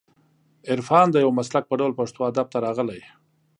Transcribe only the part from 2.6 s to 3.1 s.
راغلی